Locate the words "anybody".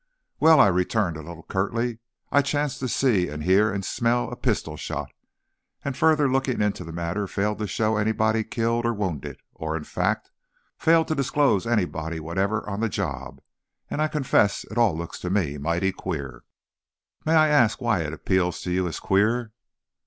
7.97-8.43, 11.67-12.19